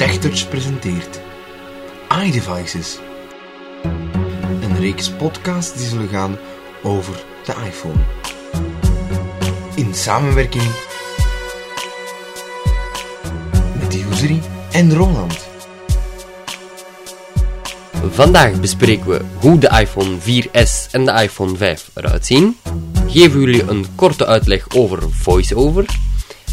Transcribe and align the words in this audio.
TechTouch 0.00 0.48
presenteert 0.48 1.20
iDevices. 2.24 2.98
Een 4.60 4.78
reeks 4.78 5.10
podcasts 5.10 5.78
die 5.78 5.86
zullen 5.86 6.08
gaan 6.08 6.38
over 6.82 7.24
de 7.44 7.54
iPhone. 7.66 7.98
In 9.74 9.94
samenwerking 9.94 10.62
met 13.78 13.94
Usery 13.94 14.40
en 14.72 14.94
Roland. 14.94 15.48
Vandaag 18.10 18.60
bespreken 18.60 19.08
we 19.08 19.20
hoe 19.34 19.58
de 19.58 19.68
iPhone 19.80 20.16
4S 20.18 20.90
en 20.90 21.04
de 21.04 21.12
iPhone 21.12 21.56
5 21.56 21.90
eruit 21.94 22.26
zien, 22.26 22.56
geven 23.06 23.40
jullie 23.40 23.68
een 23.68 23.86
korte 23.94 24.26
uitleg 24.26 24.66
over 24.74 25.10
VoiceOver 25.10 25.84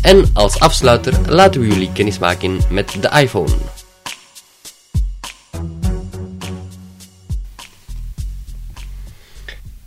en 0.07 0.29
als 0.33 0.59
afsluiter 0.59 1.13
laten 1.27 1.61
we 1.61 1.67
jullie 1.67 1.91
kennismaken 1.93 2.59
met 2.69 2.95
de 3.01 3.09
iPhone. 3.09 3.51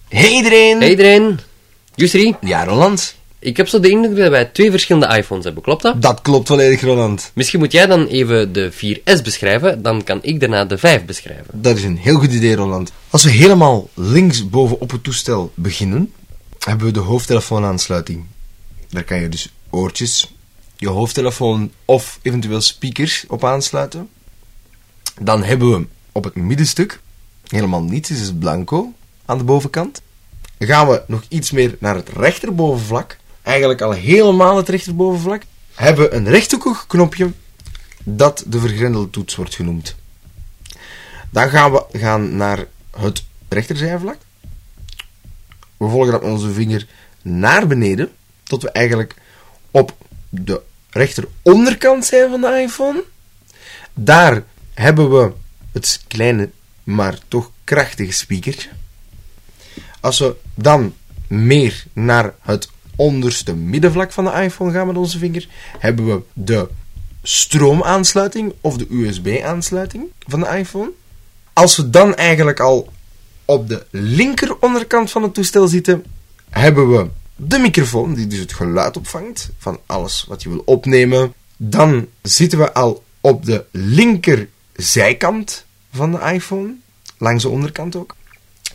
Hey 0.08 0.30
iedereen! 0.30 0.80
Hey 0.80 0.90
iedereen, 0.90 1.40
Jusri, 1.94 2.34
Ja, 2.40 2.64
Roland. 2.64 3.14
ik 3.38 3.56
heb 3.56 3.68
zo 3.68 3.80
de 3.80 3.88
indruk 3.90 4.16
dat 4.16 4.30
wij 4.30 4.44
twee 4.44 4.70
verschillende 4.70 5.16
iPhones 5.16 5.44
hebben, 5.44 5.62
klopt 5.62 5.82
dat? 5.82 6.02
Dat 6.02 6.22
klopt 6.22 6.48
volledig, 6.48 6.80
Roland. 6.80 7.30
Misschien 7.34 7.58
moet 7.58 7.72
jij 7.72 7.86
dan 7.86 8.06
even 8.06 8.52
de 8.52 8.72
4S 8.72 9.22
beschrijven, 9.22 9.82
dan 9.82 10.04
kan 10.04 10.18
ik 10.22 10.40
daarna 10.40 10.64
de 10.64 10.78
5 10.78 11.04
beschrijven. 11.04 11.44
Dat 11.52 11.76
is 11.76 11.84
een 11.84 11.96
heel 11.98 12.18
goed 12.18 12.32
idee, 12.32 12.54
Roland. 12.54 12.92
Als 13.10 13.24
we 13.24 13.30
helemaal 13.30 13.88
links 13.94 14.48
bovenop 14.48 14.90
het 14.90 15.04
toestel 15.04 15.52
beginnen, 15.54 16.12
hebben 16.58 16.86
we 16.86 16.92
de 16.92 17.00
hoofdtelefoonaansluiting. 17.00 18.24
Daar 18.90 19.04
kan 19.04 19.20
je 19.20 19.28
dus 19.28 19.52
oortjes, 19.70 20.34
je 20.76 20.88
hoofdtelefoon 20.88 21.72
of 21.84 22.18
eventueel 22.22 22.60
speakers 22.60 23.24
op 23.28 23.44
aansluiten. 23.44 24.08
Dan 25.20 25.42
hebben 25.42 25.70
we 25.70 25.86
op 26.12 26.24
het 26.24 26.34
middenstuk 26.34 27.00
helemaal 27.48 27.82
niets, 27.82 28.10
is 28.10 28.20
het 28.20 28.38
blanco 28.38 28.92
aan 29.24 29.38
de 29.38 29.44
bovenkant. 29.44 30.02
Gaan 30.58 30.88
we 30.88 31.02
nog 31.06 31.22
iets 31.28 31.50
meer 31.50 31.76
naar 31.78 31.94
het 31.94 32.08
rechterbovenvlak. 32.08 33.16
Eigenlijk 33.42 33.80
al 33.80 33.92
helemaal 33.92 34.56
het 34.56 34.68
rechterbovenvlak. 34.68 35.42
Hebben 35.74 36.04
we 36.04 36.14
een 36.14 36.28
rechthoekig 36.28 36.86
knopje 36.86 37.32
dat 38.04 38.44
de 38.46 38.60
vergrendelde 38.60 39.10
toets 39.10 39.36
wordt 39.36 39.54
genoemd. 39.54 39.94
Dan 41.30 41.48
gaan 41.48 41.72
we 41.72 41.84
gaan 41.92 42.36
naar 42.36 42.66
het 42.96 43.24
rechterzijvlak. 43.48 44.16
We 45.76 45.88
volgen 45.88 46.12
met 46.12 46.22
onze 46.22 46.50
vinger 46.50 46.86
naar 47.22 47.66
beneden, 47.66 48.10
tot 48.42 48.62
we 48.62 48.70
eigenlijk 48.70 49.14
op 49.70 49.96
de 50.28 50.60
rechteronderkant 50.90 52.04
zijn 52.04 52.30
van 52.30 52.40
de 52.40 52.60
iPhone. 52.62 53.04
Daar 53.94 54.42
hebben 54.74 55.10
we 55.10 55.32
het 55.72 56.04
kleine, 56.08 56.50
maar 56.84 57.18
toch 57.28 57.50
krachtige 57.64 58.12
speakertje. 58.12 58.68
Als 60.00 60.18
we 60.18 60.36
dan 60.54 60.94
meer 61.26 61.84
naar 61.92 62.34
het 62.40 62.70
onderste 62.96 63.54
middenvlak 63.54 64.12
van 64.12 64.24
de 64.24 64.30
iPhone 64.30 64.72
gaan 64.72 64.86
met 64.86 64.96
onze 64.96 65.18
vinger, 65.18 65.48
hebben 65.78 66.06
we 66.06 66.22
de 66.32 66.68
stroomaansluiting 67.22 68.52
of 68.60 68.76
de 68.76 68.86
USB-aansluiting 68.90 70.04
van 70.26 70.40
de 70.40 70.46
iPhone. 70.46 70.90
Als 71.52 71.76
we 71.76 71.90
dan 71.90 72.14
eigenlijk 72.14 72.60
al 72.60 72.92
op 73.44 73.68
de 73.68 73.86
linker 73.90 74.56
onderkant 74.60 75.10
van 75.10 75.22
het 75.22 75.34
toestel 75.34 75.68
zitten, 75.68 76.04
hebben 76.50 76.90
we 76.92 77.08
de 77.42 77.58
microfoon, 77.58 78.14
die 78.14 78.26
dus 78.26 78.38
het 78.38 78.52
geluid 78.52 78.96
opvangt 78.96 79.50
van 79.58 79.80
alles 79.86 80.24
wat 80.28 80.42
je 80.42 80.48
wil 80.48 80.62
opnemen. 80.64 81.34
Dan 81.56 82.06
zitten 82.22 82.58
we 82.58 82.72
al 82.72 83.04
op 83.20 83.44
de 83.44 83.64
linker 83.70 84.48
zijkant 84.72 85.64
van 85.92 86.10
de 86.10 86.18
iPhone, 86.18 86.74
langs 87.18 87.42
de 87.42 87.48
onderkant 87.48 87.96
ook. 87.96 88.16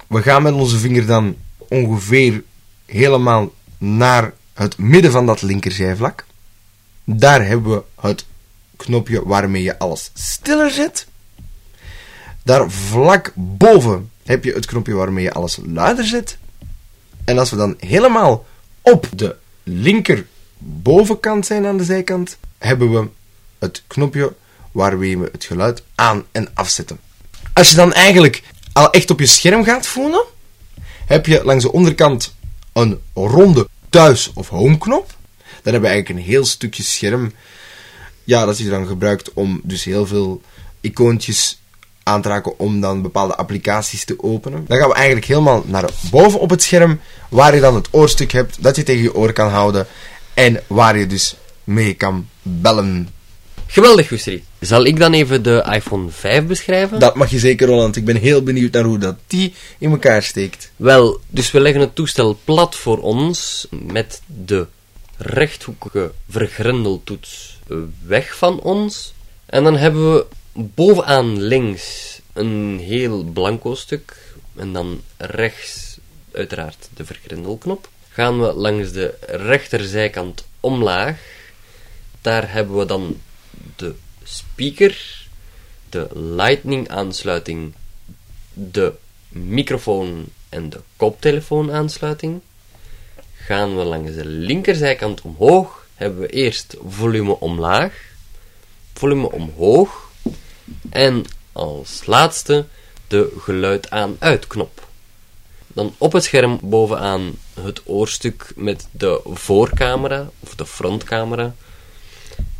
We 0.07 0.21
gaan 0.21 0.43
met 0.43 0.53
onze 0.53 0.77
vinger 0.77 1.05
dan 1.05 1.35
ongeveer 1.57 2.43
helemaal 2.85 3.53
naar 3.77 4.33
het 4.53 4.77
midden 4.77 5.11
van 5.11 5.25
dat 5.25 5.41
linkerzijvlak. 5.41 6.25
Daar 7.03 7.45
hebben 7.45 7.71
we 7.71 7.83
het 8.07 8.25
knopje 8.75 9.25
waarmee 9.25 9.63
je 9.63 9.79
alles 9.79 10.11
stiller 10.13 10.71
zet. 10.71 11.07
Daar 12.43 12.71
vlak 12.71 13.31
boven 13.35 14.11
heb 14.23 14.43
je 14.43 14.53
het 14.53 14.65
knopje 14.65 14.93
waarmee 14.93 15.23
je 15.23 15.33
alles 15.33 15.59
luider 15.65 16.05
zet. 16.05 16.37
En 17.25 17.37
als 17.37 17.49
we 17.49 17.55
dan 17.55 17.75
helemaal 17.79 18.45
op 18.85 19.09
de 19.15 19.35
linker 19.63 20.25
bovenkant 20.57 21.45
zijn 21.45 21.65
aan 21.65 21.77
de 21.77 21.83
zijkant, 21.83 22.37
hebben 22.57 22.91
we 22.91 23.07
het 23.59 23.83
knopje 23.87 24.33
waarmee 24.71 25.17
we 25.17 25.29
het 25.31 25.43
geluid 25.43 25.83
aan 25.95 26.25
en 26.31 26.47
afzetten. 26.53 26.99
Als 27.53 27.69
je 27.69 27.75
dan 27.75 27.93
eigenlijk 27.93 28.43
al 28.73 28.91
echt 28.91 29.11
op 29.11 29.19
je 29.19 29.25
scherm 29.25 29.63
gaat 29.63 29.87
voelen, 29.87 30.23
heb 31.05 31.25
je 31.25 31.43
langs 31.43 31.63
de 31.63 31.71
onderkant 31.71 32.35
een 32.73 33.01
ronde 33.13 33.67
thuis- 33.89 34.31
of 34.33 34.49
home-knop. 34.49 35.07
Dan 35.07 35.73
hebben 35.73 35.81
we 35.81 35.87
eigenlijk 35.87 36.19
een 36.19 36.31
heel 36.31 36.45
stukje 36.45 36.83
scherm. 36.83 37.33
Ja, 38.23 38.45
dat 38.45 38.57
je 38.57 38.69
dan 38.69 38.87
gebruikt 38.87 39.33
om 39.33 39.61
dus 39.63 39.83
heel 39.83 40.05
veel 40.07 40.41
icoontjes 40.81 41.59
aan 42.07 42.21
te 42.21 42.29
raken 42.29 42.59
om 42.59 42.81
dan 42.81 43.01
bepaalde 43.01 43.35
applicaties 43.35 44.05
te 44.05 44.23
openen. 44.23 44.65
Dan 44.67 44.77
gaan 44.77 44.89
we 44.89 44.95
eigenlijk 44.95 45.25
helemaal 45.25 45.63
naar 45.65 45.89
boven 46.11 46.39
op 46.39 46.49
het 46.49 46.61
scherm, 46.61 46.99
waar 47.29 47.55
je 47.55 47.61
dan 47.61 47.75
het 47.75 47.87
oorstuk 47.91 48.31
hebt 48.31 48.63
dat 48.63 48.75
je 48.75 48.83
tegen 48.83 49.03
je 49.03 49.15
oor 49.15 49.33
kan 49.33 49.49
houden 49.49 49.87
en 50.33 50.63
waar 50.67 50.97
je 50.97 51.07
dus 51.07 51.35
mee 51.63 51.93
kan 51.93 52.27
bellen. 52.41 53.09
Geweldig, 53.67 54.09
Jusri. 54.09 54.43
Zal 54.59 54.85
ik 54.85 54.99
dan 54.99 55.13
even 55.13 55.43
de 55.43 55.65
iPhone 55.71 56.09
5 56.09 56.45
beschrijven? 56.45 56.99
Dat 56.99 57.15
mag 57.15 57.29
je 57.29 57.39
zeker, 57.39 57.67
Roland. 57.67 57.95
Ik 57.95 58.05
ben 58.05 58.15
heel 58.15 58.43
benieuwd 58.43 58.71
naar 58.71 58.83
hoe 58.83 58.97
dat 58.97 59.15
die 59.27 59.53
in 59.77 59.91
elkaar 59.91 60.23
steekt. 60.23 60.71
Wel, 60.75 61.19
dus 61.27 61.51
we 61.51 61.59
leggen 61.59 61.81
het 61.81 61.95
toestel 61.95 62.39
plat 62.43 62.75
voor 62.75 62.97
ons 62.97 63.67
met 63.69 64.21
de 64.25 64.67
rechthoekige 65.17 66.11
vergrendeltoets 66.29 67.59
weg 68.05 68.37
van 68.37 68.59
ons. 68.59 69.13
En 69.45 69.63
dan 69.63 69.77
hebben 69.77 70.13
we 70.13 70.25
bovenaan 70.55 71.41
links 71.41 72.19
een 72.33 72.79
heel 72.79 73.23
blanco 73.23 73.75
stuk 73.75 74.35
en 74.55 74.73
dan 74.73 75.01
rechts 75.17 75.97
uiteraard 76.31 76.89
de 76.93 77.05
vergrendelknop. 77.05 77.89
Gaan 78.09 78.41
we 78.41 78.53
langs 78.53 78.91
de 78.91 79.13
rechterzijkant 79.27 80.45
omlaag. 80.59 81.19
Daar 82.21 82.51
hebben 82.51 82.77
we 82.77 82.85
dan 82.85 83.21
de 83.75 83.95
speaker, 84.23 85.25
de 85.89 86.07
lightning 86.13 86.89
aansluiting, 86.89 87.73
de 88.53 88.93
microfoon 89.27 90.25
en 90.49 90.69
de 90.69 90.81
koptelefoon 90.95 91.71
aansluiting. 91.71 92.41
Gaan 93.35 93.77
we 93.77 93.83
langs 93.83 94.13
de 94.13 94.25
linkerzijkant 94.25 95.21
omhoog, 95.21 95.87
hebben 95.95 96.19
we 96.19 96.27
eerst 96.27 96.75
volume 96.87 97.39
omlaag, 97.39 97.93
volume 98.93 99.31
omhoog 99.31 100.04
en 100.95 101.25
als 101.51 102.05
laatste 102.05 102.65
de 103.07 103.33
geluid 103.39 103.89
aan-uit 103.89 104.47
knop. 104.47 104.87
Dan 105.67 105.95
op 105.97 106.13
het 106.13 106.23
scherm 106.23 106.59
bovenaan 106.61 107.35
het 107.61 107.81
oorstuk 107.85 108.51
met 108.55 108.87
de 108.91 109.21
voorcamera 109.23 110.29
of 110.39 110.55
de 110.55 110.65
frontcamera 110.65 111.55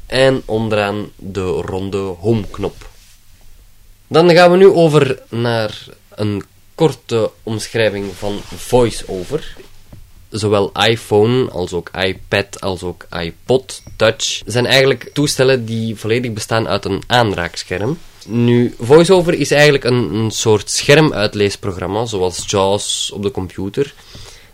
en 0.05 0.41
onderaan 0.45 1.11
de 1.15 1.45
ronde 1.45 1.97
home 1.97 2.47
knop. 2.51 2.89
Dan 4.07 4.31
gaan 4.31 4.51
we 4.51 4.57
nu 4.57 4.67
over 4.67 5.21
naar 5.29 5.85
een 6.09 6.43
korte 6.75 7.31
omschrijving 7.43 8.15
van 8.15 8.39
VoiceOver. 8.43 9.57
Zowel 10.37 10.71
iPhone 10.71 11.49
als 11.49 11.73
ook 11.73 11.89
iPad 11.89 12.61
als 12.61 12.83
ook 12.83 13.07
iPod 13.09 13.81
Touch 13.95 14.41
zijn 14.45 14.65
eigenlijk 14.65 15.09
toestellen 15.13 15.65
die 15.65 15.95
volledig 15.95 16.33
bestaan 16.33 16.67
uit 16.67 16.85
een 16.85 17.03
aanraakscherm. 17.07 17.97
Nu, 18.25 18.75
VoiceOver 18.79 19.33
is 19.33 19.51
eigenlijk 19.51 19.83
een, 19.83 20.13
een 20.13 20.31
soort 20.31 20.69
schermuitleesprogramma, 20.69 22.05
zoals 22.05 22.43
JAWS 22.47 23.11
op 23.13 23.23
de 23.23 23.31
computer, 23.31 23.93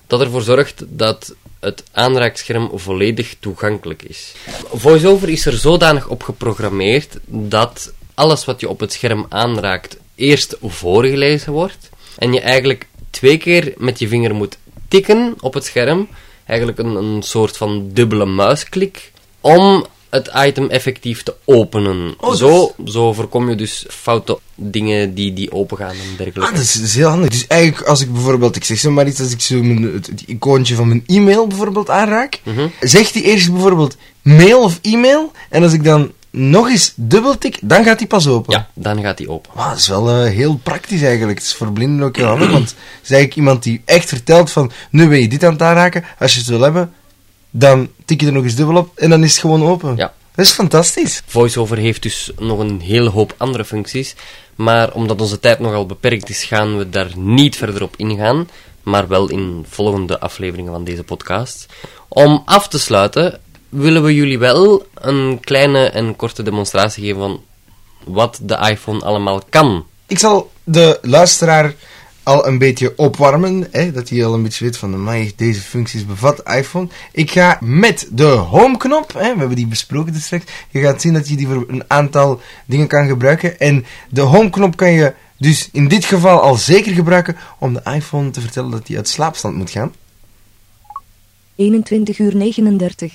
dat 0.07 0.21
ervoor 0.21 0.41
zorgt 0.41 0.83
dat 0.87 1.35
het 1.59 1.83
aanraakscherm 1.91 2.71
volledig 2.73 3.35
toegankelijk 3.39 4.03
is. 4.03 4.33
VoiceOver 4.73 5.29
is 5.29 5.45
er 5.45 5.57
zodanig 5.57 6.07
op 6.07 6.23
geprogrammeerd 6.23 7.17
dat 7.25 7.93
alles 8.13 8.45
wat 8.45 8.59
je 8.59 8.69
op 8.69 8.79
het 8.79 8.93
scherm 8.93 9.25
aanraakt 9.29 9.97
eerst 10.15 10.57
voorgelezen 10.61 11.53
wordt 11.53 11.89
en 12.17 12.33
je 12.33 12.39
eigenlijk 12.39 12.87
twee 13.09 13.37
keer 13.37 13.73
met 13.77 13.99
je 13.99 14.07
vinger 14.07 14.35
moet 14.35 14.57
tikken 14.91 15.35
op 15.39 15.53
het 15.53 15.65
scherm, 15.65 16.07
eigenlijk 16.45 16.79
een, 16.79 16.95
een 16.95 17.21
soort 17.23 17.57
van 17.57 17.89
dubbele 17.93 18.25
muisklik, 18.25 19.11
om 19.41 19.85
het 20.09 20.31
item 20.45 20.69
effectief 20.69 21.23
te 21.23 21.33
openen. 21.45 22.13
Oh, 22.19 22.33
zo, 22.33 22.73
zo 22.85 23.13
voorkom 23.13 23.49
je 23.49 23.55
dus 23.55 23.85
foute 23.89 24.39
dingen 24.55 25.13
die, 25.13 25.33
die 25.33 25.51
opengaan 25.51 25.89
en 25.95 26.15
dergelijke. 26.17 26.39
Ah, 26.41 26.51
dat 26.55 26.63
is, 26.63 26.73
dat 26.73 26.83
is 26.83 26.95
heel 26.95 27.07
handig. 27.07 27.29
Dus 27.29 27.47
eigenlijk, 27.47 27.87
als 27.87 28.01
ik 28.01 28.13
bijvoorbeeld, 28.13 28.55
ik 28.55 28.63
zeg 28.63 28.77
zo 28.77 28.91
maar 28.91 29.07
iets, 29.07 29.19
als 29.19 29.31
ik 29.31 29.41
zo 29.41 29.61
mijn, 29.63 29.93
het, 29.93 30.07
het 30.07 30.23
icoontje 30.25 30.75
van 30.75 30.87
mijn 30.87 31.03
e-mail 31.07 31.47
bijvoorbeeld 31.47 31.89
aanraak, 31.89 32.39
Mhm. 32.43 32.67
zegt 32.79 33.13
hij 33.13 33.23
eerst 33.23 33.51
bijvoorbeeld 33.51 33.97
mail 34.21 34.63
of 34.63 34.79
e-mail, 34.81 35.31
en 35.49 35.63
als 35.63 35.73
ik 35.73 35.83
dan 35.83 36.11
nog 36.31 36.69
eens 36.69 36.93
dubbeltik, 36.95 37.57
dan 37.61 37.83
gaat 37.83 37.97
die 37.97 38.07
pas 38.07 38.27
open. 38.27 38.53
Ja, 38.53 38.67
dan 38.73 39.01
gaat 39.01 39.17
die 39.17 39.29
open. 39.29 39.51
Maar 39.55 39.69
dat 39.69 39.77
is 39.77 39.87
wel 39.87 40.09
eh, 40.09 40.31
heel 40.31 40.59
praktisch 40.63 41.01
eigenlijk. 41.01 41.37
Het 41.37 41.47
is 41.47 41.53
voor 41.53 41.71
blinden 41.71 42.05
ook 42.05 42.15
heel 42.15 42.25
handig, 42.25 42.51
want 42.51 42.69
het 42.69 42.77
is 43.03 43.09
eigenlijk 43.09 43.35
iemand 43.35 43.63
die 43.63 43.81
echt 43.85 44.09
vertelt 44.09 44.51
van, 44.51 44.71
nu 44.89 45.07
wil 45.07 45.19
je 45.19 45.27
dit 45.27 45.43
aan 45.43 45.51
het 45.51 45.61
aanraken, 45.61 46.03
als 46.19 46.33
je 46.33 46.39
het 46.39 46.47
wil 46.47 46.61
hebben, 46.61 46.93
dan 47.49 47.89
tik 48.05 48.21
je 48.21 48.27
er 48.27 48.33
nog 48.33 48.43
eens 48.43 48.55
dubbel 48.55 48.75
op 48.75 48.97
en 48.97 49.09
dan 49.09 49.23
is 49.23 49.31
het 49.31 49.39
gewoon 49.39 49.63
open. 49.63 49.95
Ja. 49.95 50.13
Dat 50.35 50.45
is 50.45 50.51
fantastisch. 50.51 51.23
VoiceOver 51.25 51.77
heeft 51.77 52.01
dus 52.01 52.31
nog 52.39 52.59
een 52.59 52.79
hele 52.79 53.09
hoop 53.09 53.33
andere 53.37 53.65
functies, 53.65 54.15
maar 54.55 54.93
omdat 54.93 55.21
onze 55.21 55.39
tijd 55.39 55.59
nogal 55.59 55.85
beperkt 55.85 56.29
is, 56.29 56.43
gaan 56.43 56.77
we 56.77 56.89
daar 56.89 57.11
niet 57.15 57.55
verder 57.55 57.83
op 57.83 57.95
ingaan, 57.97 58.49
maar 58.83 59.07
wel 59.07 59.29
in 59.29 59.65
volgende 59.69 60.19
afleveringen 60.19 60.71
van 60.71 60.83
deze 60.83 61.03
podcast. 61.03 61.65
Om 62.07 62.41
af 62.45 62.67
te 62.67 62.79
sluiten, 62.79 63.39
willen 63.71 64.03
we 64.03 64.15
jullie 64.15 64.39
wel 64.39 64.85
een 64.93 65.39
kleine 65.39 65.89
en 65.89 66.15
korte 66.15 66.43
demonstratie 66.43 67.03
geven 67.03 67.19
van 67.19 67.41
wat 68.03 68.39
de 68.41 68.67
iPhone 68.69 68.99
allemaal 68.99 69.41
kan. 69.49 69.85
Ik 70.07 70.19
zal 70.19 70.51
de 70.63 70.99
luisteraar 71.01 71.73
al 72.23 72.47
een 72.47 72.57
beetje 72.57 72.93
opwarmen, 72.97 73.67
hè, 73.71 73.91
dat 73.91 74.09
hij 74.09 74.25
al 74.25 74.33
een 74.33 74.43
beetje 74.43 74.63
weet 74.63 74.77
van, 74.77 74.93
amai, 74.93 75.31
deze 75.35 75.61
functies 75.61 76.05
bevat 76.05 76.49
iPhone. 76.49 76.87
Ik 77.11 77.31
ga 77.31 77.57
met 77.61 78.07
de 78.11 78.23
home-knop, 78.23 79.13
hè, 79.13 79.33
we 79.33 79.39
hebben 79.39 79.55
die 79.55 79.67
besproken 79.67 80.13
dus 80.13 80.25
straks, 80.25 80.45
je 80.69 80.79
gaat 80.79 81.01
zien 81.01 81.13
dat 81.13 81.29
je 81.29 81.35
die 81.35 81.47
voor 81.47 81.65
een 81.67 81.83
aantal 81.87 82.41
dingen 82.65 82.87
kan 82.87 83.07
gebruiken. 83.07 83.59
En 83.59 83.85
de 84.09 84.21
home-knop 84.21 84.75
kan 84.75 84.91
je 84.91 85.13
dus 85.37 85.69
in 85.71 85.87
dit 85.87 86.05
geval 86.05 86.41
al 86.41 86.55
zeker 86.55 86.93
gebruiken 86.93 87.37
om 87.59 87.73
de 87.73 87.81
iPhone 87.83 88.29
te 88.29 88.41
vertellen 88.41 88.71
dat 88.71 88.87
hij 88.87 88.97
uit 88.97 89.07
slaapstand 89.07 89.55
moet 89.55 89.69
gaan. 89.69 89.93
21 91.55 92.19
uur 92.19 92.35
39. 92.35 93.13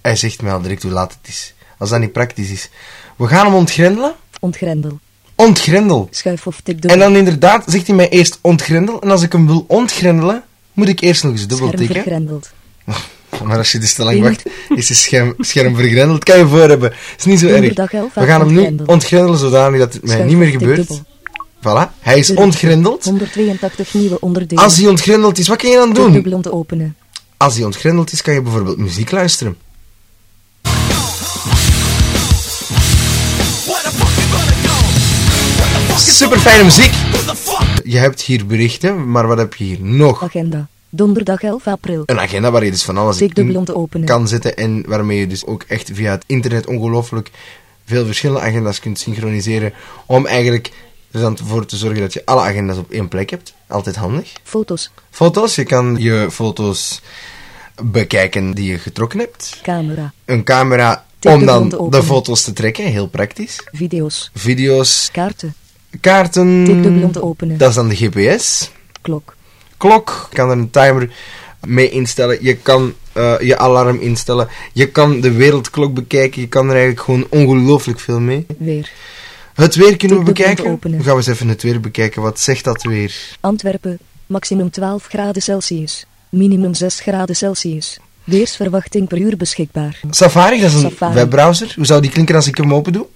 Hij 0.00 0.16
zegt 0.16 0.42
mij 0.42 0.52
al 0.52 0.60
direct 0.60 0.82
hoe 0.82 0.92
laat 0.92 1.16
het 1.20 1.28
is, 1.28 1.54
als 1.78 1.90
dat 1.90 2.00
niet 2.00 2.12
praktisch 2.12 2.50
is. 2.50 2.70
We 3.16 3.26
gaan 3.26 3.46
hem 3.46 3.54
ontgrendelen. 3.54 4.14
Ontgrendel. 4.40 4.98
Ontgrendel. 5.34 6.08
Schuif 6.10 6.46
of 6.46 6.60
tik 6.62 6.82
door. 6.82 6.90
En 6.90 6.98
dan 6.98 7.16
inderdaad 7.16 7.64
zegt 7.66 7.86
hij 7.86 7.96
mij 7.96 8.08
eerst 8.08 8.38
ontgrendel. 8.40 9.02
En 9.02 9.10
als 9.10 9.22
ik 9.22 9.32
hem 9.32 9.46
wil 9.46 9.64
ontgrendelen, 9.68 10.42
moet 10.72 10.88
ik 10.88 11.00
eerst 11.00 11.22
nog 11.22 11.32
eens 11.32 11.46
dubbel 11.46 11.66
Scherm 11.66 11.80
tikken. 11.80 12.02
vergrendeld. 12.02 12.50
Maar 13.44 13.58
als 13.58 13.72
je 13.72 13.78
dus 13.78 13.94
te 13.94 14.04
lang 14.04 14.20
wacht, 14.20 14.42
is 14.74 14.88
het 14.88 14.98
scherm, 14.98 15.34
scherm 15.38 15.74
vergrendeld. 15.76 16.24
Kan 16.24 16.38
je 16.38 16.46
voor 16.46 16.68
hebben. 16.68 16.92
is 17.18 17.24
niet 17.24 17.38
zo 17.38 17.46
erg. 17.46 17.54
Donderdag 17.54 17.92
11 17.92 18.14
We 18.14 18.26
gaan 18.26 18.40
hem 18.40 18.52
nu 18.52 18.84
ontgrendelen 18.86 19.38
zodanig 19.38 19.78
dat 19.78 19.92
het 19.92 20.06
mij 20.06 20.24
niet 20.24 20.36
meer 20.36 20.50
gebeurt. 20.50 21.00
Voilà, 21.58 21.92
hij 22.00 22.18
is 22.18 22.30
ontgrendeld. 22.34 23.04
182 23.04 23.94
nieuwe 23.94 24.20
onderdelen. 24.20 24.64
Als 24.64 24.76
hij 24.76 24.86
ontgrendeld 24.86 25.38
is, 25.38 25.48
wat 25.48 25.56
kan 25.56 25.70
je 25.70 25.76
dan 25.76 25.92
doen? 25.92 26.12
dubbel 26.12 26.32
om 26.32 26.42
te 26.42 26.52
openen. 26.52 26.96
Als 27.36 27.54
hij 27.54 27.64
ontgrendeld 27.64 28.12
is, 28.12 28.22
kan 28.22 28.34
je 28.34 28.42
bijvoorbeeld 28.42 28.78
muziek 28.78 29.10
luisteren. 29.10 29.56
Super 35.98 36.38
fijne 36.38 36.64
muziek. 36.64 36.92
Je 37.84 37.98
hebt 37.98 38.20
hier 38.20 38.46
berichten, 38.46 39.10
maar 39.10 39.26
wat 39.26 39.38
heb 39.38 39.54
je 39.54 39.64
hier 39.64 39.80
nog? 39.80 40.22
Agenda. 40.22 40.68
Donderdag 40.88 41.42
11 41.42 41.66
april. 41.66 42.02
Een 42.06 42.20
agenda 42.20 42.50
waar 42.50 42.64
je 42.64 42.70
dus 42.70 42.82
van 42.82 42.96
alles 42.96 43.20
in 43.20 44.04
kan 44.04 44.28
zetten 44.28 44.56
en 44.56 44.84
waarmee 44.86 45.18
je 45.18 45.26
dus 45.26 45.46
ook 45.46 45.62
echt 45.62 45.90
via 45.92 46.10
het 46.10 46.24
internet 46.26 46.66
ongelooflijk 46.66 47.30
veel 47.86 48.06
verschillende 48.06 48.42
agenda's 48.42 48.80
kunt 48.80 48.98
synchroniseren 48.98 49.72
om 50.06 50.26
eigenlijk 50.26 50.70
er 51.10 51.20
dan 51.20 51.38
voor 51.44 51.66
te 51.66 51.76
zorgen 51.76 52.00
dat 52.00 52.12
je 52.12 52.22
alle 52.24 52.40
agenda's 52.40 52.76
op 52.76 52.90
één 52.90 53.08
plek 53.08 53.30
hebt. 53.30 53.54
Altijd 53.66 53.96
handig. 53.96 54.32
Foto's. 54.42 54.90
Foto's, 55.10 55.54
je 55.54 55.64
kan 55.64 55.96
je 55.98 56.26
foto's 56.30 57.00
bekijken 57.82 58.52
die 58.52 58.70
je 58.70 58.78
getrokken 58.78 59.18
hebt. 59.18 59.58
Camera. 59.62 60.12
Een 60.24 60.44
camera 60.44 61.06
om 61.22 61.46
dan 61.46 61.68
de 61.90 62.02
foto's 62.02 62.42
te 62.42 62.52
trekken, 62.52 62.84
heel 62.84 63.08
praktisch. 63.08 63.56
Video's. 63.72 64.30
Video's, 64.34 65.08
Kaarten. 65.12 65.54
Kaarten, 66.00 66.66
om 67.02 67.12
te 67.12 67.22
openen. 67.22 67.58
dat 67.58 67.68
is 67.68 67.74
dan 67.74 67.88
de 67.88 67.96
GPS. 67.96 68.70
Klok. 69.00 69.36
klok. 69.76 70.26
Je 70.30 70.36
kan 70.36 70.50
er 70.50 70.58
een 70.58 70.70
timer 70.70 71.10
mee 71.66 71.90
instellen. 71.90 72.38
Je 72.40 72.56
kan 72.56 72.94
eh, 73.12 73.34
je 73.40 73.58
alarm 73.58 74.00
instellen. 74.00 74.48
Je 74.72 74.88
kan 74.88 75.20
de 75.20 75.32
wereldklok 75.32 75.94
bekijken. 75.94 76.40
Je 76.40 76.48
kan 76.48 76.64
er 76.68 76.76
eigenlijk 76.76 77.00
gewoon 77.00 77.26
ongelooflijk 77.28 78.00
veel 78.00 78.20
mee. 78.20 78.46
Weer. 78.58 78.90
Het 79.54 79.74
weer 79.74 79.96
kunnen 79.96 80.18
we 80.18 80.24
bekijken. 80.24 80.78
Dan 80.80 80.92
gaan 80.92 81.02
we 81.02 81.10
eens 81.10 81.26
even 81.26 81.48
het 81.48 81.62
weer 81.62 81.80
bekijken. 81.80 82.22
Wat 82.22 82.40
zegt 82.40 82.64
dat 82.64 82.82
weer? 82.82 83.14
Antwerpen. 83.40 83.98
Maximum 84.26 84.70
12 84.70 85.06
graden 85.06 85.42
Celsius. 85.42 86.06
Minimum 86.28 86.74
6 86.74 87.00
graden 87.00 87.36
Celsius. 87.36 87.98
Weersverwachting 88.24 89.08
per 89.08 89.18
uur 89.18 89.36
beschikbaar. 89.36 90.00
Safari, 90.10 90.60
dat 90.60 90.68
is 90.68 90.74
een 90.74 90.90
Safari. 90.90 91.14
webbrowser. 91.14 91.72
Hoe 91.76 91.86
zou 91.86 92.00
die 92.00 92.10
klinken 92.10 92.34
als 92.34 92.46
ik 92.46 92.56
hem 92.56 92.74
open 92.74 92.92
doe? 92.92 93.06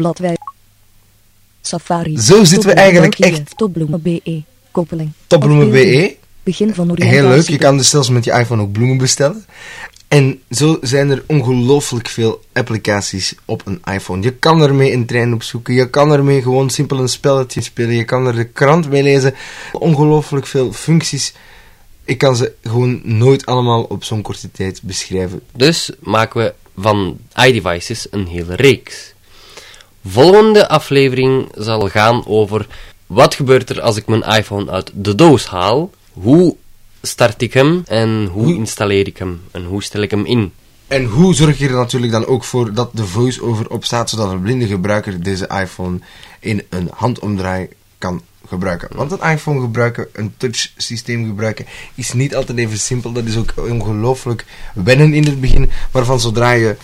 Bladwij. 0.00 0.36
Safari. 1.60 2.18
Zo 2.18 2.44
zitten 2.44 2.68
we 2.68 2.74
eigenlijk 2.74 3.16
België. 3.18 3.34
echt- 3.36 3.56
Topbloemen 3.56 4.02
BE. 4.02 4.42
Koppeling. 4.70 5.10
Topbloemen. 5.26 5.70
BE. 5.70 6.16
Begin 6.42 6.74
van 6.74 6.84
Heel 6.86 6.94
oriëntatie. 6.94 7.28
leuk. 7.28 7.48
Je 7.48 7.58
kan 7.58 7.76
dus 7.76 7.90
zelfs 7.90 8.08
met 8.08 8.24
je 8.24 8.32
iPhone 8.32 8.62
ook 8.62 8.72
bloemen 8.72 8.98
bestellen. 8.98 9.44
En 10.08 10.40
zo 10.50 10.78
zijn 10.80 11.10
er 11.10 11.24
ongelooflijk 11.26 12.08
veel 12.08 12.40
applicaties 12.52 13.34
op 13.44 13.62
een 13.66 13.80
iPhone. 13.92 14.22
Je 14.22 14.32
kan 14.32 14.62
ermee 14.62 14.92
een 14.92 15.06
trein 15.06 15.32
opzoeken. 15.34 15.74
Je 15.74 15.90
kan 15.90 16.12
ermee 16.12 16.42
gewoon 16.42 16.70
simpel 16.70 16.98
een 16.98 17.08
spelletje 17.08 17.60
spelen. 17.60 17.94
Je 17.94 18.04
kan 18.04 18.26
er 18.26 18.34
de 18.34 18.44
krant 18.44 18.88
mee 18.90 19.02
lezen. 19.02 19.34
Ongelooflijk 19.72 20.46
veel 20.46 20.72
functies. 20.72 21.34
Ik 22.04 22.18
kan 22.18 22.36
ze 22.36 22.52
gewoon 22.62 23.00
nooit 23.04 23.46
allemaal 23.46 23.82
op 23.82 24.04
zo'n 24.04 24.22
korte 24.22 24.50
tijd 24.50 24.80
beschrijven. 24.82 25.40
Dus 25.54 25.90
maken 26.00 26.40
we 26.44 26.54
van 26.82 27.18
iDevices 27.46 28.06
een 28.10 28.26
hele 28.26 28.54
reeks. 28.54 29.14
Volgende 30.08 30.68
aflevering 30.68 31.48
zal 31.54 31.88
gaan 31.88 32.26
over 32.26 32.66
wat 33.06 33.34
gebeurt 33.34 33.70
er 33.70 33.80
als 33.80 33.96
ik 33.96 34.06
mijn 34.06 34.22
iPhone 34.22 34.70
uit 34.70 34.90
de 34.94 35.14
doos 35.14 35.46
haal, 35.46 35.90
hoe 36.12 36.56
start 37.02 37.42
ik 37.42 37.52
hem 37.52 37.82
en 37.86 38.26
hoe 38.26 38.54
installeer 38.54 39.06
ik 39.06 39.16
hem 39.16 39.42
en 39.50 39.64
hoe 39.64 39.82
stel 39.82 40.00
ik 40.02 40.10
hem 40.10 40.24
in. 40.24 40.52
En 40.86 41.04
hoe 41.04 41.34
zorg 41.34 41.58
je 41.58 41.66
er 41.66 41.74
natuurlijk 41.74 42.12
dan 42.12 42.26
ook 42.26 42.44
voor 42.44 42.74
dat 42.74 42.90
de 42.92 43.06
voice-over 43.06 43.70
op 43.70 43.84
staat, 43.84 44.10
zodat 44.10 44.30
een 44.30 44.42
blinde 44.42 44.66
gebruiker 44.66 45.22
deze 45.22 45.48
iPhone 45.60 45.98
in 46.40 46.62
een 46.70 46.90
handomdraai 46.94 47.68
kan 47.98 48.22
gebruiken. 48.48 48.88
Want 48.96 49.12
een 49.12 49.30
iPhone 49.30 49.60
gebruiken, 49.60 50.08
een 50.12 50.34
touch 50.36 50.72
systeem 50.76 51.26
gebruiken, 51.26 51.66
is 51.94 52.12
niet 52.12 52.36
altijd 52.36 52.58
even 52.58 52.78
simpel. 52.78 53.12
Dat 53.12 53.24
is 53.24 53.36
ook 53.36 53.54
ongelooflijk 53.56 54.44
wennen 54.74 55.14
in 55.14 55.26
het 55.26 55.40
begin. 55.40 55.70
Maar 55.92 56.04
van 56.04 56.20
zodra 56.20 56.50
je 56.50 56.76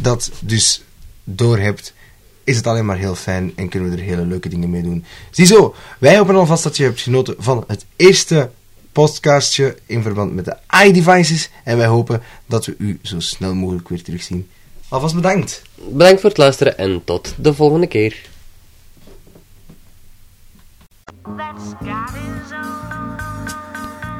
dat 0.00 0.30
dus 0.40 0.82
doorhebt, 1.24 1.94
is 2.44 2.56
het 2.56 2.66
alleen 2.66 2.86
maar 2.86 2.96
heel 2.96 3.14
fijn 3.14 3.52
en 3.56 3.68
kunnen 3.68 3.90
we 3.90 3.96
er 3.96 4.02
hele 4.02 4.26
leuke 4.26 4.48
dingen 4.48 4.70
mee 4.70 4.82
doen. 4.82 5.04
Ziezo, 5.30 5.74
wij 5.98 6.18
hopen 6.18 6.34
alvast 6.34 6.62
dat 6.62 6.76
je 6.76 6.82
hebt 6.82 7.00
genoten 7.00 7.34
van 7.38 7.64
het 7.66 7.84
eerste 7.96 8.50
podcastje 8.92 9.76
in 9.86 10.02
verband 10.02 10.34
met 10.34 10.44
de 10.44 10.56
iDevices. 10.86 11.50
En 11.64 11.76
wij 11.76 11.86
hopen 11.86 12.22
dat 12.46 12.66
we 12.66 12.74
u 12.78 12.98
zo 13.02 13.20
snel 13.20 13.54
mogelijk 13.54 13.88
weer 13.88 14.02
terugzien. 14.02 14.48
Alvast 14.88 15.14
bedankt. 15.14 15.62
Bedankt 15.74 16.20
voor 16.20 16.30
het 16.30 16.38
luisteren 16.38 16.78
en 16.78 17.02
tot 17.04 17.34
de 17.36 17.54
volgende 17.54 17.86
keer. 17.86 18.32